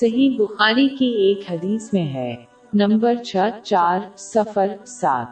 [0.00, 2.36] صحیح بخاری کی ایک حدیث میں ہے۔
[2.74, 5.26] نمبر چھ، چار سفر سات۔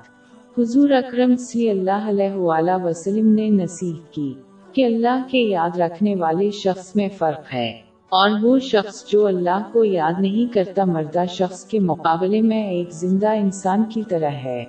[0.59, 4.35] حضور اکرم صلی اللہ علیہ وآلہ وسلم نے نصیحت کی
[4.73, 7.69] کہ اللہ کے یاد رکھنے والے شخص میں فرق ہے۔
[8.09, 12.91] اور وہ شخص جو اللہ کو یاد نہیں کرتا مردہ شخص کے مقابلے میں ایک
[12.91, 14.65] زندہ انسان کی طرح ہے۔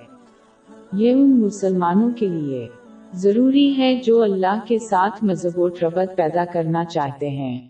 [0.92, 2.68] یہ ان مسلمانوں کے لیے
[3.12, 7.69] ضروری ہے جو اللہ کے ساتھ مذہب و ربط پیدا کرنا چاہتے ہیں۔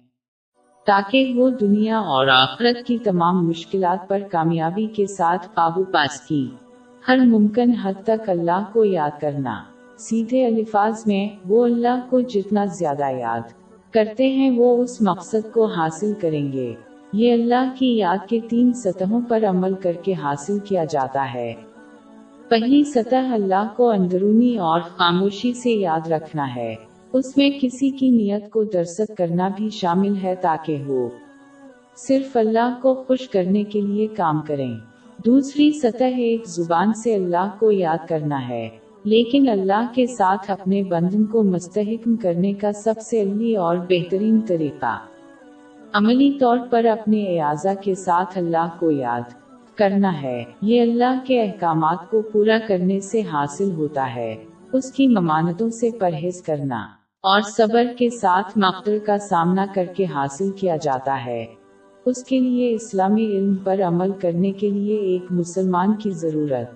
[0.85, 6.51] تاکہ وہ دنیا اور آخرت کی تمام مشکلات پر کامیابی کے ساتھ قابو پاس کی۔
[7.09, 9.63] ہر ممکن حد تک اللہ کو یاد کرنا۔
[9.99, 13.41] سیدھے الفاظ میں، وہ اللہ کو جتنا زیادہ یاد
[13.93, 16.75] کرتے ہیں، وہ اس مقصد کو حاصل کریں گے۔
[17.13, 21.55] یہ اللہ کی یاد کے تین سطحوں پر عمل کر کے حاصل کیا جاتا ہے۔
[22.49, 26.75] پہلی سطح اللہ کو اندرونی اور خاموشی سے یاد رکھنا ہے۔
[27.13, 31.09] اس میں کسی کی نیت کو درست کرنا بھی شامل ہے تاکہ وہ
[31.97, 34.75] صرف اللہ کو خوش کرنے کے لیے کام کریں۔
[35.27, 38.69] دوسری سطح ایک زبان سے اللہ کو یاد کرنا ہے۔
[39.05, 44.41] لیکن اللہ کے ساتھ اپنے بندن کو مستحکم کرنے کا سب سے علی اور بہترین
[44.41, 44.99] طریقہ۔
[45.93, 49.35] عملی طور پر اپنے اعضا کے ساتھ اللہ کو یاد
[49.75, 55.09] کرنا ہے۔ یہ اللہ کے احکامات کو پورا کرنے سے حاصل ہوتا ہے۔ اس کی
[55.09, 60.77] ممانتوں سے پرہیز کرنا۔ اور صبر کے ساتھ مقدر کا سامنا کر کے حاصل کیا
[60.77, 61.47] جاتا ہے۔
[62.07, 66.71] اس کے لیے اسلامی علم پر عمل کرنے کے لیے ایک مسلمان کی ضرورت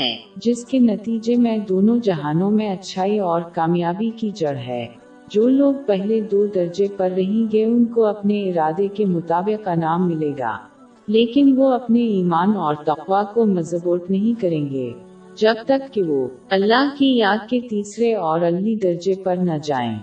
[0.00, 4.86] ہے، جس کے نتیجے میں دونوں جہانوں میں اچھائی اور کامیابی کی جڑ ہے۔
[5.30, 10.08] جو لوگ پہلے دو درجے پر رہیں گے، ان کو اپنے ارادے کے مطابق انعام
[10.08, 10.58] ملے گا۔
[11.06, 14.92] لیکن وہ اپنے ایمان اور تقوا کو مضبوط نہیں کریں گے۔
[15.36, 19.98] جب تک کہ وہ اللہ کی یاد کے تیسرے اور علی درجے پر نہ جائیں۔